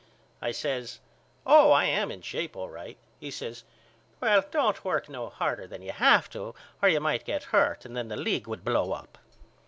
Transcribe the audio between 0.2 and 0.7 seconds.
I